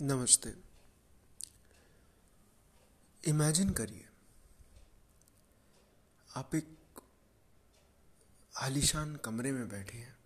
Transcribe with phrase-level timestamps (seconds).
[0.00, 0.50] नमस्ते।
[3.22, 4.04] इमेजिन करिए,
[6.28, 7.00] आप एक
[8.54, 10.16] आलीशान कमरे में बैठे हैं।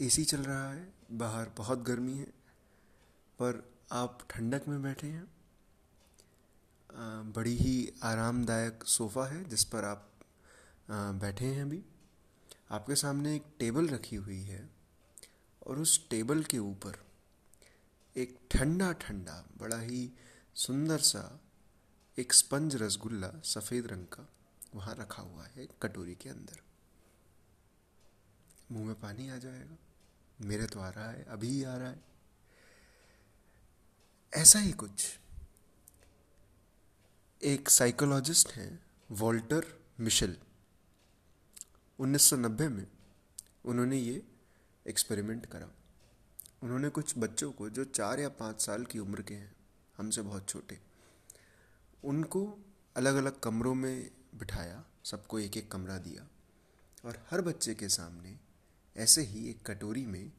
[0.00, 2.24] एसी चल रहा है, बाहर बहुत गर्मी है,
[3.38, 3.62] पर
[3.92, 5.26] आप ठंडक में बैठे हैं।
[7.32, 10.10] बड़ी ही आरामदायक सोफ़ा है जिस पर आप
[10.90, 11.82] बैठे हैं अभी।
[12.70, 14.68] आपके सामने एक टेबल रखी हुई है
[15.62, 17.04] और उस टेबल के ऊपर
[18.16, 20.12] एक ठंडा ठंडा, बड़ा ही
[20.54, 21.40] सुंदर सा
[22.18, 24.28] एक स्पंज रसगुल्ला सफ़ेद रंग का
[24.74, 26.60] वहाँ रखा हुआ है कटोरी के अंदर।
[28.72, 29.76] मुँह में पानी आ जाएगा।
[30.40, 32.04] मेरे तो आ रहा है, अभी आ रहा है।
[34.34, 35.18] ऐसा ही कुछ।
[37.42, 40.38] एक साइकोलॉजिस्ट हैं, वॉल्टर मिशेल।
[41.98, 42.86] 1990 में
[43.64, 44.26] उन्होंने ये
[44.86, 45.70] एक्सपेरिमेंट करा।
[46.62, 49.56] उन्होंने कुछ बच्चों को जो चार या पाँच साल की उम्र के हैं,
[49.96, 50.78] हमसे बहुत छोटे,
[52.04, 52.58] उनको
[52.96, 56.28] अलग अलग कमरों में बिठाया, सबको एक एक कमरा दिया
[57.04, 58.38] और हर बच्चे के सामने
[58.96, 60.32] ऐसे ही एक कटोरी में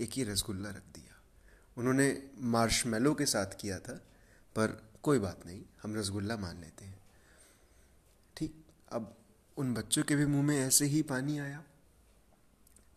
[0.00, 1.20] एक ही रसगुल्ला रख दिया।
[1.78, 3.94] उन्होंने मार्शमेलो के साथ किया था,
[4.56, 7.00] पर कोई बात नहीं, हम रसगुल्ला मान लेते हैं।
[8.36, 9.16] ठीक, अब
[9.56, 11.64] उन बच्चों के भी मुँह में ऐसे ही पानी आया।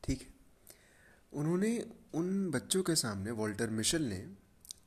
[0.03, 0.34] ठीक है
[1.35, 4.27] उन्होंने उन बच्चों के सामने, वॉल्टर मिशल ने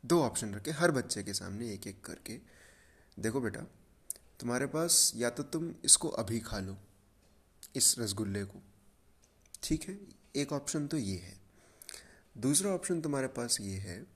[0.07, 2.39] दो ऑप्शन रखे, हर बच्चे के सामने एक एक करके,
[3.19, 3.61] देखो बेटा,
[4.41, 6.77] तुम्हारे पास या तो तुम इसको अभी खा लो,
[7.77, 8.63] इस रसगुल्ले को।
[9.63, 9.99] ठीक है,
[10.37, 11.37] एक ऑप्शन तो ये है।
[12.39, 14.07] दूसरा ऑप्शन तुम्हारे पास ये है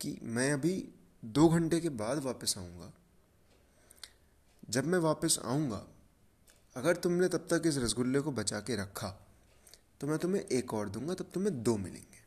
[0.00, 0.88] कि मैं अभी
[1.24, 2.92] दो घंटे के बाद वापस आऊँगा।
[4.70, 5.86] जब मैं वापस आऊँगा,
[6.76, 9.20] अगर तुमने तब तक इस रसगुल्ले को बचा के रखा
[10.04, 12.18] तो मैं तुम्हें एक और दूँगा तब तुम्हें दो मिलेंगे।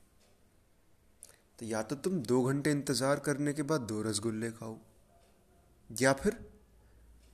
[1.59, 4.77] तो या तो तुम दो घंटे इंतज़ार करने के बाद दो रसगुल्ले खाओ
[5.89, 6.37] या फिर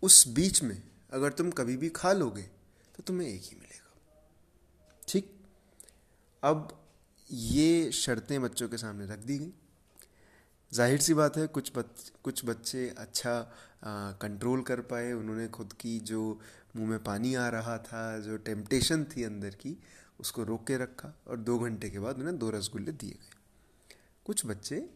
[0.03, 0.81] उस बीच में
[1.13, 2.41] अगर तुम कभी भी खा लोगे
[2.95, 3.95] तो तुम्हें एक ही मिलेगा।
[5.07, 5.31] ठीक?
[6.43, 6.77] अब
[7.29, 9.51] ये शर्तें बच्चों के सामने रख दी गई।
[10.71, 13.33] ज़ाहिर सी बात है कुछ बच कुछ बच्चे अच्छा
[13.83, 16.21] आ, कंट्रोल कर पाए। उन्होंने खुद की जो
[16.75, 19.77] मुँह में पानी आ रहा था जो टेम्पटेशन थी अंदर की
[20.23, 23.31] उसको रोक के रखा और दो घंटे के बाद उन्हें दो रसगुल्ले दिए गए।
[24.25, 24.89] कुछ बच्चे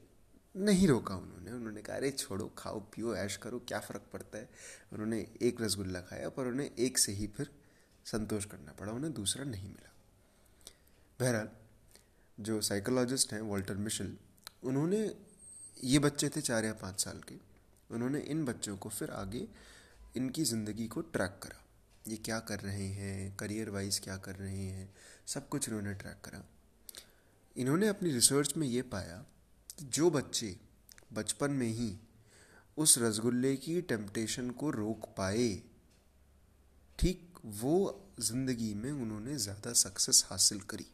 [0.55, 4.49] नहीं रोका उन्होंने। उन्होंने कहा, अरे छोड़ो, खाओ, पियो, ऐश करो, क्या फ़र्क पड़ता है?
[4.93, 7.49] उन्होंने एक रसगुल्ला खाया पर उन्हें एक से ही फिर
[8.05, 9.91] संतोष करना पड़ा, उन्हें दूसरा नहीं मिला।
[11.19, 11.49] बहरहाल,
[12.39, 14.17] जो साइकोलॉजिस्ट हैं, वॉल्टर मिशल,
[14.63, 15.15] उन्होंने
[15.83, 17.35] ये बच्चे थे चार या पाँच साल के।
[17.91, 19.47] उन्होंने इन बच्चों को फिर आगे
[20.17, 21.63] इनकी ज़िंदगी को ट्रैक करा।
[22.07, 23.35] ये क्या कर रहे हैं?
[23.35, 24.93] करियर वाइज क्या कर रहे हैं?
[25.27, 26.43] सब कुछ इन्होंने ट्रैक करा।
[27.55, 29.17] इन्होंने अपनी रिसर्च में ये पाया
[29.69, 30.55] कि जो बच्चे
[31.13, 31.95] बचपन में ही
[32.77, 35.49] उस रसगुल्ले की टेम्पटेशन को रोक पाए
[36.99, 37.73] ठीक वो
[38.19, 40.85] ज़िंदगी में उन्होंने ज़्यादा सक्सेस हासिल करी।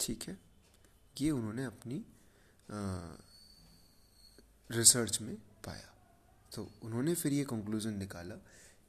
[0.00, 0.38] ठीक है?
[1.16, 2.02] ये उन्होंने अपनी
[2.68, 2.78] आ,
[4.70, 5.34] रिसर्च में
[5.66, 5.88] पाया।
[6.52, 8.34] तो उन्होंने फिर ये कंक्लूज़न निकाला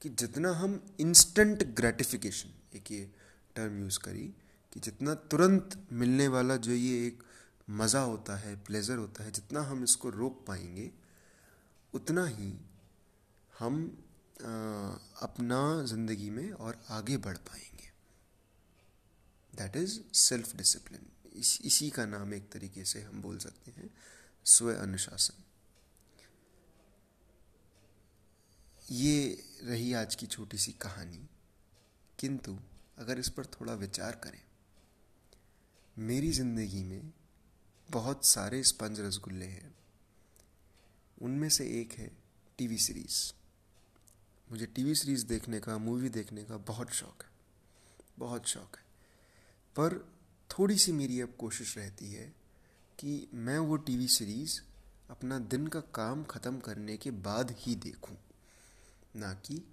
[0.02, 3.10] कि जितना हम इंस्टेंट ग्रेटिफिकेशन एक ये
[3.56, 4.28] टर्म यूज़ करी
[4.74, 7.24] कि जितना तुरंत मिलने वाला जो ये एक
[7.70, 10.92] मज़ा होता है प्लेज़र होता है जितना हम इसको रोक पाएँगे
[11.94, 12.54] उतना ही
[13.54, 13.76] हम
[14.42, 14.52] आ,
[15.22, 17.90] अपना ज़िंदगी में और आगे बढ़ पाएँगे।
[19.54, 21.06] दैट इज़ सेल्फ डिसिप्लिन
[21.40, 23.90] इस इसी का नाम एक तरीके से हम बोल सकते हैं
[24.46, 25.44] स्व अनुशासन
[28.92, 31.28] ये रही आज की छोटी सी कहानी।
[32.22, 32.58] किंतु
[32.98, 34.42] अगर इस पर थोड़ा विचार करें,
[35.98, 37.12] मेरी ज़िंदगी में
[37.90, 39.76] बहुत सारे स्पंज रसगुल्ले हैं।
[41.22, 42.12] उनमें से एक है
[42.58, 43.18] टीवी सीरीज़।
[44.48, 47.30] मुझे टीवी सीरीज़ देखने का, मूवी देखने का बहुत शौक़ है,
[48.20, 48.84] बहुत शौक़ है।
[49.76, 49.98] पर
[50.50, 52.26] थोड़ी सी मेरी अब कोशिश रहती है
[53.00, 54.60] कि मैं वो टीवी सीरीज़
[55.10, 58.18] अपना दिन का काम ख़त्म करने के बाद ही देखूँ,
[59.16, 59.64] ना कि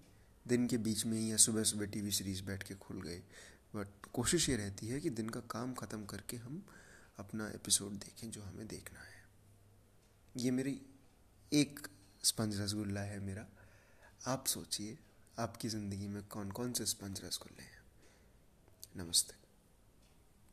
[0.48, 3.18] दिन के बीच में ही या सुबह सुबह टीवी सीरीज़ बैठ के खुल गए।
[3.76, 6.62] बट कोशिश ये रहती है कि दिन का काम ख़त्म करके हम
[7.18, 9.26] अपना एपिसोड देखें जो हमें देखना है।
[10.36, 10.80] ये मेरी
[11.52, 11.88] एक
[12.24, 13.46] स्पंज रसगुल्ला है मेरा।
[14.26, 14.98] आप सोचिए,
[15.38, 17.82] आपकी ज़िंदगी में कौन कौन से स्पंज रसगुल्ले हैं?
[18.96, 19.37] नमस्ते।